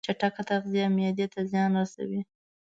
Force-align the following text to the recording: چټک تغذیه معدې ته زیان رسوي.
چټک 0.05 0.35
تغذیه 0.49 0.85
معدې 0.95 1.25
ته 1.33 1.39
زیان 1.51 1.71
رسوي. 1.81 2.21